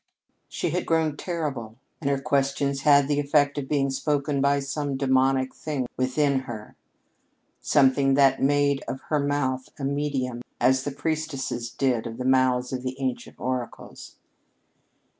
[0.49, 4.97] She had grown terrible, and her questions had the effect of being spoken by some
[4.97, 6.75] daemonic thing within her
[7.59, 12.73] something that made of her mouth a medium as the priestesses did of the mouths
[12.73, 14.15] of the ancient oracles.